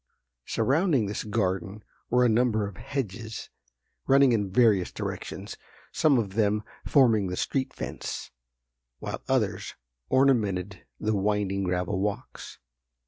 Surrounding 0.47 1.05
this 1.05 1.23
garden 1.23 1.83
were 2.09 2.25
a 2.25 2.27
number 2.27 2.65
of 2.67 2.75
hedges 2.77 3.51
running 4.07 4.31
in 4.31 4.49
various 4.49 4.91
directions, 4.91 5.57
some 5.91 6.17
of 6.17 6.33
them 6.33 6.63
forming 6.87 7.27
the 7.27 7.37
street 7.37 7.71
fence, 7.71 8.31
while 8.97 9.21
others 9.29 9.75
ornamented 10.09 10.87
the 10.99 11.15
winding 11.15 11.61
gravel 11.61 11.99
walks. 11.99 12.57